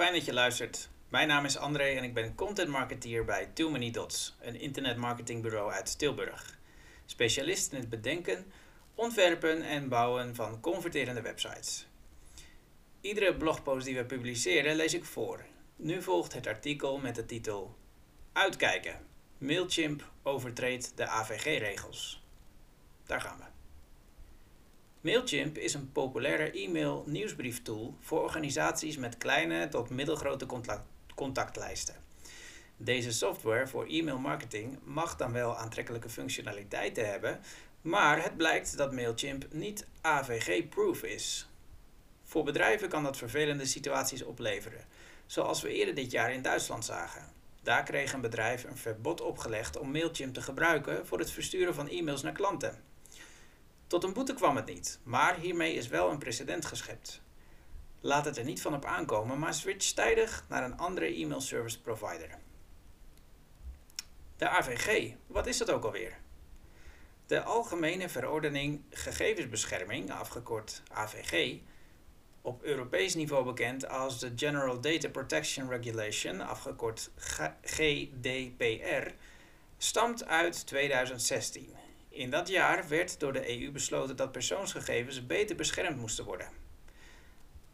fijn 0.00 0.12
dat 0.12 0.24
je 0.24 0.32
luistert. 0.32 0.88
Mijn 1.08 1.28
naam 1.28 1.44
is 1.44 1.56
André 1.56 1.84
en 1.84 2.04
ik 2.04 2.14
ben 2.14 2.34
content 2.34 2.68
marketeer 2.68 3.24
bij 3.24 3.46
Too 3.54 3.70
Many 3.70 3.90
Dots, 3.90 4.36
een 4.40 4.60
internetmarketingbureau 4.60 5.72
uit 5.72 5.98
Tilburg. 5.98 6.58
Specialist 7.06 7.72
in 7.72 7.78
het 7.78 7.88
bedenken, 7.88 8.52
ontwerpen 8.94 9.62
en 9.62 9.88
bouwen 9.88 10.34
van 10.34 10.60
converterende 10.60 11.20
websites. 11.20 11.86
Iedere 13.00 13.36
blogpost 13.36 13.84
die 13.84 13.96
we 13.96 14.04
publiceren 14.04 14.76
lees 14.76 14.94
ik 14.94 15.04
voor. 15.04 15.44
Nu 15.76 16.02
volgt 16.02 16.32
het 16.32 16.46
artikel 16.46 16.98
met 16.98 17.14
de 17.14 17.26
titel 17.26 17.76
Uitkijken. 18.32 19.06
Mailchimp 19.38 20.10
overtreedt 20.22 20.92
de 20.96 21.06
AVG-regels. 21.06 22.22
Daar 23.06 23.20
gaan 23.20 23.38
we. 23.38 23.59
Mailchimp 25.00 25.58
is 25.58 25.74
een 25.74 25.92
populaire 25.92 26.50
e-mail 26.50 27.04
nieuwsbrieftool 27.06 27.96
voor 28.00 28.22
organisaties 28.22 28.96
met 28.96 29.18
kleine 29.18 29.68
tot 29.68 29.90
middelgrote 29.90 30.46
contactlijsten. 31.14 31.94
Deze 32.76 33.12
software 33.12 33.66
voor 33.66 33.86
e-mail 33.86 34.18
marketing 34.18 34.78
mag 34.84 35.16
dan 35.16 35.32
wel 35.32 35.56
aantrekkelijke 35.56 36.08
functionaliteiten 36.08 37.10
hebben, 37.10 37.40
maar 37.80 38.22
het 38.22 38.36
blijkt 38.36 38.76
dat 38.76 38.92
Mailchimp 38.92 39.52
niet 39.52 39.86
AVG-proof 40.00 41.02
is. 41.02 41.48
Voor 42.24 42.44
bedrijven 42.44 42.88
kan 42.88 43.02
dat 43.02 43.16
vervelende 43.16 43.66
situaties 43.66 44.22
opleveren, 44.22 44.84
zoals 45.26 45.62
we 45.62 45.72
eerder 45.72 45.94
dit 45.94 46.10
jaar 46.10 46.32
in 46.32 46.42
Duitsland 46.42 46.84
zagen. 46.84 47.32
Daar 47.62 47.82
kreeg 47.82 48.12
een 48.12 48.20
bedrijf 48.20 48.64
een 48.64 48.76
verbod 48.76 49.20
opgelegd 49.20 49.78
om 49.78 49.90
Mailchimp 49.90 50.34
te 50.34 50.42
gebruiken 50.42 51.06
voor 51.06 51.18
het 51.18 51.30
versturen 51.30 51.74
van 51.74 51.88
e-mails 51.88 52.22
naar 52.22 52.32
klanten. 52.32 52.89
Tot 53.90 54.04
een 54.04 54.12
boete 54.12 54.34
kwam 54.34 54.56
het 54.56 54.66
niet, 54.66 54.98
maar 55.02 55.36
hiermee 55.36 55.74
is 55.74 55.88
wel 55.88 56.10
een 56.10 56.18
precedent 56.18 56.64
geschept. 56.64 57.20
Laat 58.00 58.24
het 58.24 58.36
er 58.36 58.44
niet 58.44 58.62
van 58.62 58.74
op 58.74 58.84
aankomen, 58.84 59.38
maar 59.38 59.54
switch 59.54 59.92
tijdig 59.92 60.44
naar 60.48 60.64
een 60.64 60.78
andere 60.78 61.14
e-mail 61.14 61.40
service 61.40 61.80
provider. 61.80 62.38
De 64.36 64.48
AVG, 64.48 65.14
wat 65.26 65.46
is 65.46 65.58
dat 65.58 65.70
ook 65.70 65.84
alweer? 65.84 66.18
De 67.26 67.42
Algemene 67.42 68.08
Verordening 68.08 68.82
Gegevensbescherming, 68.90 70.12
afgekort 70.12 70.82
AVG, 70.92 71.58
op 72.40 72.62
Europees 72.62 73.14
niveau 73.14 73.44
bekend 73.44 73.88
als 73.88 74.18
de 74.18 74.32
General 74.36 74.80
Data 74.80 75.08
Protection 75.08 75.68
Regulation, 75.68 76.40
afgekort 76.40 77.10
GDPR, 77.62 79.10
stamt 79.78 80.26
uit 80.26 80.66
2016 80.66 81.78
in 82.20 82.30
dat 82.30 82.48
jaar 82.48 82.88
werd 82.88 83.20
door 83.20 83.32
de 83.32 83.62
EU 83.62 83.70
besloten 83.70 84.16
dat 84.16 84.32
persoonsgegevens 84.32 85.26
beter 85.26 85.56
beschermd 85.56 85.96
moesten 85.96 86.24
worden. 86.24 86.48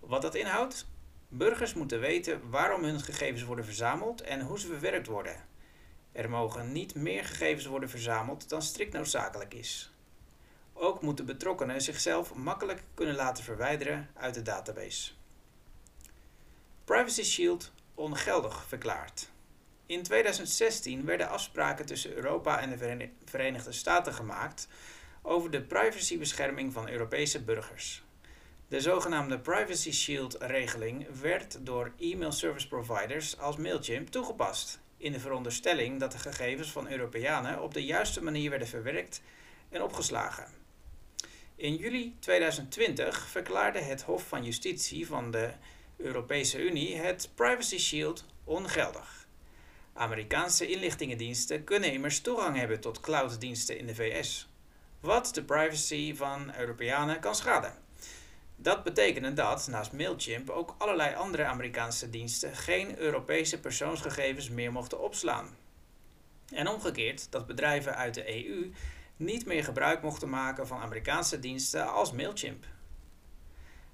Wat 0.00 0.22
dat 0.22 0.34
inhoudt? 0.34 0.86
Burgers 1.28 1.74
moeten 1.74 2.00
weten 2.00 2.50
waarom 2.50 2.84
hun 2.84 3.00
gegevens 3.00 3.42
worden 3.42 3.64
verzameld 3.64 4.20
en 4.20 4.40
hoe 4.40 4.58
ze 4.58 4.66
verwerkt 4.66 5.06
worden. 5.06 5.44
Er 6.12 6.30
mogen 6.30 6.72
niet 6.72 6.94
meer 6.94 7.24
gegevens 7.24 7.66
worden 7.66 7.90
verzameld 7.90 8.48
dan 8.48 8.62
strikt 8.62 8.92
noodzakelijk 8.92 9.54
is. 9.54 9.92
Ook 10.72 11.02
moeten 11.02 11.26
betrokkenen 11.26 11.80
zichzelf 11.80 12.34
makkelijk 12.34 12.82
kunnen 12.94 13.14
laten 13.14 13.44
verwijderen 13.44 14.10
uit 14.14 14.34
de 14.34 14.42
database. 14.42 15.12
Privacy 16.84 17.22
Shield 17.22 17.72
ongeldig 17.94 18.64
verklaard. 18.68 19.30
In 19.86 20.02
2016 20.02 21.04
werden 21.04 21.28
afspraken 21.28 21.86
tussen 21.86 22.12
Europa 22.12 22.60
en 22.60 22.70
de 22.70 23.08
Verenigde 23.24 23.72
Staten 23.72 24.14
gemaakt 24.14 24.68
over 25.22 25.50
de 25.50 25.62
privacybescherming 25.62 26.72
van 26.72 26.88
Europese 26.88 27.42
burgers. 27.42 28.04
De 28.68 28.80
zogenaamde 28.80 29.38
Privacy 29.38 29.92
Shield-regeling 29.92 31.06
werd 31.20 31.58
door 31.60 31.92
e-mail 31.98 32.32
service 32.32 32.68
providers 32.68 33.38
als 33.38 33.56
Mailchimp 33.56 34.08
toegepast, 34.08 34.80
in 34.96 35.12
de 35.12 35.20
veronderstelling 35.20 36.00
dat 36.00 36.12
de 36.12 36.18
gegevens 36.18 36.70
van 36.70 36.90
Europeanen 36.90 37.62
op 37.62 37.74
de 37.74 37.84
juiste 37.84 38.22
manier 38.22 38.50
werden 38.50 38.68
verwerkt 38.68 39.22
en 39.68 39.82
opgeslagen. 39.82 40.46
In 41.56 41.74
juli 41.74 42.16
2020 42.18 43.28
verklaarde 43.28 43.78
het 43.78 44.02
Hof 44.02 44.28
van 44.28 44.44
Justitie 44.44 45.06
van 45.06 45.30
de 45.30 45.50
Europese 45.96 46.64
Unie 46.64 46.96
het 46.96 47.30
Privacy 47.34 47.78
Shield 47.78 48.24
ongeldig. 48.44 49.15
Amerikaanse 49.96 50.66
inlichtingendiensten 50.68 51.64
kunnen 51.64 51.92
immers 51.92 52.20
toegang 52.20 52.56
hebben 52.56 52.80
tot 52.80 53.00
clouddiensten 53.00 53.78
in 53.78 53.86
de 53.86 53.94
VS, 53.94 54.48
wat 55.00 55.34
de 55.34 55.44
privacy 55.44 56.14
van 56.14 56.54
Europeanen 56.58 57.20
kan 57.20 57.34
schaden. 57.34 57.72
Dat 58.56 58.84
betekende 58.84 59.32
dat 59.32 59.66
naast 59.70 59.92
Mailchimp 59.92 60.50
ook 60.50 60.74
allerlei 60.78 61.14
andere 61.14 61.44
Amerikaanse 61.44 62.10
diensten 62.10 62.56
geen 62.56 62.98
Europese 62.98 63.60
persoonsgegevens 63.60 64.50
meer 64.50 64.72
mochten 64.72 65.00
opslaan. 65.02 65.56
En 66.52 66.68
omgekeerd 66.68 67.32
dat 67.32 67.46
bedrijven 67.46 67.96
uit 67.96 68.14
de 68.14 68.46
EU 68.46 68.72
niet 69.16 69.46
meer 69.46 69.64
gebruik 69.64 70.02
mochten 70.02 70.28
maken 70.28 70.66
van 70.66 70.80
Amerikaanse 70.80 71.38
diensten 71.38 71.92
als 71.92 72.12
Mailchimp. 72.12 72.64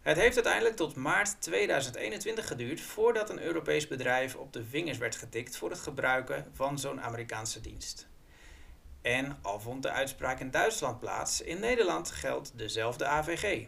Het 0.03 0.17
heeft 0.17 0.35
uiteindelijk 0.35 0.77
tot 0.77 0.97
maart 0.97 1.41
2021 1.41 2.47
geduurd 2.47 2.81
voordat 2.81 3.31
een 3.31 3.43
Europees 3.43 3.89
bedrijf 3.89 4.35
op 4.35 4.53
de 4.53 4.65
vingers 4.65 4.99
werd 4.99 5.17
getikt 5.17 5.57
voor 5.57 5.71
het 5.71 5.79
gebruiken 5.79 6.51
van 6.53 6.79
zo'n 6.79 7.01
Amerikaanse 7.01 7.61
dienst. 7.61 8.07
En 9.03 9.39
al 9.43 9.61
vond 9.61 9.83
de 9.83 9.91
uitspraak 9.91 10.41
in 10.41 10.51
Duitsland 10.51 10.99
plaats, 10.99 11.41
in 11.41 11.61
Nederland 11.61 12.11
geldt 12.11 12.59
dezelfde 12.59 13.07
AVG. 13.07 13.67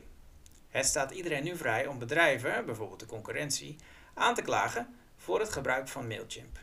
Het 0.68 0.86
staat 0.86 1.10
iedereen 1.10 1.44
nu 1.44 1.56
vrij 1.56 1.86
om 1.86 1.98
bedrijven, 1.98 2.66
bijvoorbeeld 2.66 3.00
de 3.00 3.06
concurrentie, 3.06 3.76
aan 4.14 4.34
te 4.34 4.42
klagen 4.42 4.96
voor 5.16 5.40
het 5.40 5.50
gebruik 5.50 5.88
van 5.88 6.06
Mailchimp. 6.06 6.58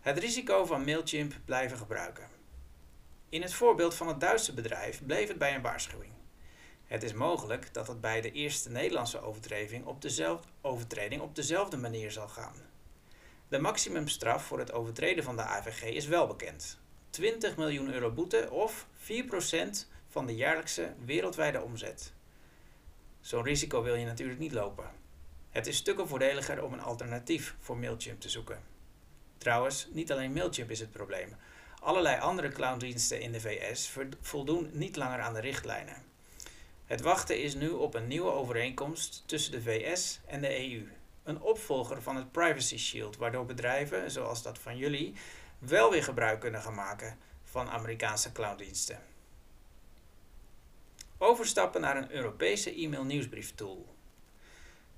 Het 0.00 0.18
risico 0.18 0.64
van 0.64 0.84
Mailchimp 0.84 1.34
blijven 1.44 1.76
gebruiken. 1.76 2.28
In 3.28 3.42
het 3.42 3.54
voorbeeld 3.54 3.94
van 3.94 4.08
het 4.08 4.20
Duitse 4.20 4.54
bedrijf 4.54 5.06
bleef 5.06 5.28
het 5.28 5.38
bij 5.38 5.54
een 5.54 5.62
waarschuwing. 5.62 6.21
Het 6.92 7.02
is 7.02 7.12
mogelijk 7.12 7.74
dat 7.74 7.86
het 7.86 8.00
bij 8.00 8.20
de 8.20 8.32
eerste 8.32 8.70
Nederlandse 8.70 9.20
overtreding 9.20 9.84
op 9.84 10.02
dezelfde, 10.02 10.48
overtreding 10.60 11.20
op 11.20 11.34
dezelfde 11.34 11.76
manier 11.76 12.10
zal 12.10 12.28
gaan. 12.28 12.54
De 13.48 13.58
maximumstraf 13.58 14.44
voor 14.44 14.58
het 14.58 14.72
overtreden 14.72 15.24
van 15.24 15.36
de 15.36 15.42
AVG 15.42 15.82
is 15.82 16.06
wel 16.06 16.26
bekend. 16.26 16.78
20 17.10 17.56
miljoen 17.56 17.92
euro 17.92 18.10
boete 18.10 18.48
of 18.50 18.86
4% 18.96 19.86
van 20.08 20.26
de 20.26 20.34
jaarlijkse 20.34 20.92
wereldwijde 21.04 21.62
omzet. 21.62 22.12
Zo'n 23.20 23.44
risico 23.44 23.82
wil 23.82 23.94
je 23.94 24.06
natuurlijk 24.06 24.38
niet 24.38 24.52
lopen. 24.52 24.90
Het 25.50 25.66
is 25.66 25.76
stukken 25.76 26.08
voordeliger 26.08 26.64
om 26.64 26.72
een 26.72 26.82
alternatief 26.82 27.56
voor 27.58 27.76
Mailchimp 27.76 28.20
te 28.20 28.28
zoeken. 28.28 28.62
Trouwens, 29.38 29.88
niet 29.92 30.12
alleen 30.12 30.32
Mailchimp 30.32 30.70
is 30.70 30.80
het 30.80 30.92
probleem. 30.92 31.36
Allerlei 31.80 32.20
andere 32.20 32.48
clouddiensten 32.48 33.20
in 33.20 33.32
de 33.32 33.40
VS 33.40 33.92
voldoen 34.20 34.70
niet 34.72 34.96
langer 34.96 35.20
aan 35.20 35.34
de 35.34 35.40
richtlijnen. 35.40 36.11
Het 36.92 37.00
wachten 37.00 37.40
is 37.40 37.54
nu 37.54 37.68
op 37.68 37.94
een 37.94 38.06
nieuwe 38.06 38.30
overeenkomst 38.30 39.22
tussen 39.26 39.52
de 39.52 39.62
VS 39.62 40.20
en 40.26 40.40
de 40.40 40.70
EU. 40.70 40.88
Een 41.22 41.40
opvolger 41.40 42.02
van 42.02 42.16
het 42.16 42.32
Privacy 42.32 42.76
Shield, 42.76 43.16
waardoor 43.16 43.44
bedrijven, 43.44 44.10
zoals 44.10 44.42
dat 44.42 44.58
van 44.58 44.76
jullie, 44.76 45.14
wel 45.58 45.90
weer 45.90 46.02
gebruik 46.02 46.40
kunnen 46.40 46.60
gaan 46.60 46.74
maken 46.74 47.18
van 47.44 47.70
Amerikaanse 47.70 48.32
clouddiensten. 48.32 48.98
Overstappen 51.18 51.80
naar 51.80 51.96
een 51.96 52.12
Europese 52.12 52.74
e-mail 52.74 53.04
nieuwsbrieftool. 53.04 53.94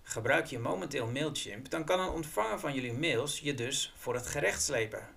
Gebruik 0.02 0.47
je 0.47 0.58
momenteel 0.58 1.06
Mailchimp, 1.06 1.70
dan 1.70 1.85
kan 1.85 2.00
een 2.00 2.08
ontvanger 2.08 2.61
van 2.61 2.75
jullie 2.75 2.93
mails 2.93 3.40
je 3.40 3.55
dus 3.55 3.94
voor 3.97 4.14
het 4.14 4.26
gerecht 4.26 4.62
slepen. 4.62 5.08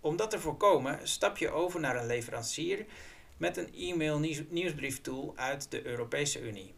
Om 0.00 0.16
dat 0.16 0.30
te 0.30 0.40
voorkomen, 0.40 1.08
stap 1.08 1.36
je 1.36 1.50
over 1.50 1.80
naar 1.80 1.96
een 1.96 2.06
leverancier 2.06 2.86
met 3.36 3.56
een 3.56 3.74
e-mail 3.74 4.18
nieuwsbrieftool 4.48 5.32
uit 5.36 5.70
de 5.70 5.86
Europese 5.86 6.40
Unie. 6.40 6.74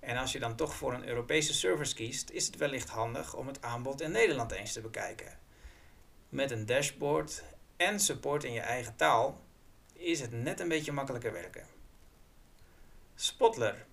En 0.00 0.16
als 0.16 0.32
je 0.32 0.38
dan 0.38 0.56
toch 0.56 0.74
voor 0.74 0.92
een 0.92 1.08
Europese 1.08 1.54
service 1.54 1.94
kiest, 1.94 2.30
is 2.30 2.46
het 2.46 2.56
wellicht 2.56 2.88
handig 2.88 3.34
om 3.34 3.46
het 3.46 3.62
aanbod 3.62 4.00
in 4.00 4.10
Nederland 4.10 4.52
eens 4.52 4.72
te 4.72 4.80
bekijken. 4.80 5.38
Met 6.28 6.50
een 6.50 6.66
dashboard 6.66 7.42
en 7.76 8.00
support 8.00 8.44
in 8.44 8.52
je 8.52 8.60
eigen 8.60 8.96
taal 8.96 9.40
is 9.92 10.20
het 10.20 10.32
net 10.32 10.60
een 10.60 10.68
beetje 10.68 10.92
makkelijker 10.92 11.32
werken. 11.32 11.66
Spotler. 13.14 13.86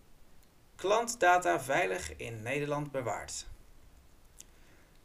Klantdata 0.75 1.59
veilig 1.59 2.15
in 2.15 2.41
Nederland 2.41 2.91
bewaard. 2.91 3.47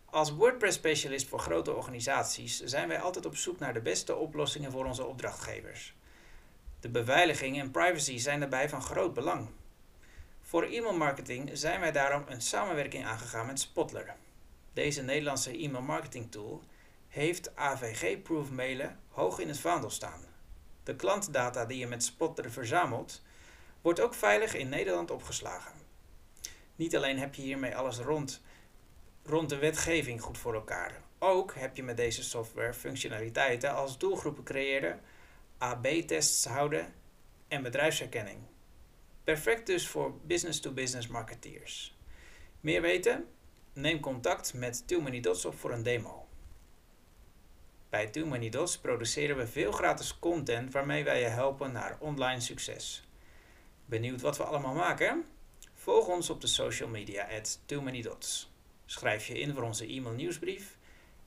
Als 0.04 0.30
WordPress-specialist 0.30 1.28
voor 1.28 1.38
grote 1.38 1.72
organisaties 1.72 2.60
zijn 2.60 2.88
wij 2.88 3.00
altijd 3.00 3.26
op 3.26 3.36
zoek 3.36 3.58
naar 3.58 3.74
de 3.74 3.80
beste 3.80 4.16
oplossingen 4.16 4.70
voor 4.70 4.84
onze 4.84 5.04
opdrachtgevers. 5.04 5.94
De 6.84 6.90
beveiliging 6.90 7.60
en 7.60 7.70
privacy 7.70 8.18
zijn 8.18 8.40
daarbij 8.40 8.68
van 8.68 8.82
groot 8.82 9.14
belang. 9.14 9.48
Voor 10.42 10.62
e-mailmarketing 10.62 11.50
zijn 11.52 11.80
wij 11.80 11.92
daarom 11.92 12.24
een 12.26 12.40
samenwerking 12.40 13.04
aangegaan 13.04 13.46
met 13.46 13.60
Spotler. 13.60 14.14
Deze 14.72 15.02
Nederlandse 15.02 15.58
e-mail 15.58 15.82
marketing 15.82 16.30
tool 16.30 16.62
heeft 17.08 17.56
AVG-proof 17.56 18.50
mailen 18.50 19.00
hoog 19.08 19.38
in 19.38 19.48
het 19.48 19.58
vaandel 19.58 19.90
staan. 19.90 20.20
De 20.82 20.96
klantdata 20.96 21.64
die 21.64 21.78
je 21.78 21.86
met 21.86 22.04
Spotler 22.04 22.50
verzamelt, 22.50 23.22
wordt 23.80 24.00
ook 24.00 24.14
veilig 24.14 24.54
in 24.54 24.68
Nederland 24.68 25.10
opgeslagen. 25.10 25.72
Niet 26.76 26.96
alleen 26.96 27.18
heb 27.18 27.34
je 27.34 27.42
hiermee 27.42 27.76
alles 27.76 27.98
rond 27.98 28.42
rond 29.22 29.48
de 29.48 29.58
wetgeving 29.58 30.22
goed 30.22 30.38
voor 30.38 30.54
elkaar. 30.54 31.00
Ook 31.18 31.54
heb 31.54 31.76
je 31.76 31.82
met 31.82 31.96
deze 31.96 32.22
software 32.22 32.74
functionaliteiten 32.74 33.74
als 33.74 33.98
doelgroepen 33.98 34.44
creëren, 34.44 35.00
AB-tests 35.58 36.44
houden 36.44 36.94
en 37.48 37.62
bedrijfsherkenning. 37.62 38.38
Perfect 39.24 39.66
dus 39.66 39.88
voor 39.88 40.14
business-to-business 40.22 41.06
marketeers. 41.06 41.98
Meer 42.60 42.80
weten? 42.80 43.28
Neem 43.72 44.00
contact 44.00 44.54
met 44.54 44.88
Too 44.88 45.00
Many 45.00 45.20
Dots 45.20 45.44
op 45.44 45.58
voor 45.58 45.72
een 45.72 45.82
demo. 45.82 46.26
Bij 47.88 48.06
Too 48.06 48.26
Many 48.26 48.48
Dots 48.48 48.78
produceren 48.78 49.36
we 49.36 49.46
veel 49.46 49.72
gratis 49.72 50.18
content 50.18 50.72
waarmee 50.72 51.04
wij 51.04 51.20
je 51.20 51.26
helpen 51.26 51.72
naar 51.72 51.96
online 52.00 52.40
succes. 52.40 53.08
Benieuwd 53.84 54.20
wat 54.20 54.36
we 54.36 54.44
allemaal 54.44 54.74
maken? 54.74 55.24
Volg 55.74 56.08
ons 56.08 56.30
op 56.30 56.40
de 56.40 56.46
social 56.46 56.88
media 56.88 57.28
at 57.38 57.60
Too 57.64 57.80
Many 57.80 58.02
Dots. 58.02 58.52
Schrijf 58.86 59.26
je 59.26 59.38
in 59.38 59.54
voor 59.54 59.62
onze 59.62 59.86
e-mail 59.86 60.14
nieuwsbrief 60.14 60.76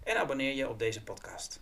en 0.03 0.17
abonneer 0.17 0.55
je 0.55 0.69
op 0.69 0.79
deze 0.79 1.03
podcast. 1.03 1.59